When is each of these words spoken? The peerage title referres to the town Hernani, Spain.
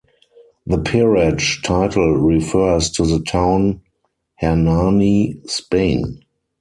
The 0.65 0.79
peerage 0.79 1.61
title 1.61 2.13
referres 2.15 2.89
to 2.95 3.05
the 3.05 3.19
town 3.23 3.81
Hernani, 4.39 5.39
Spain. 5.45 6.21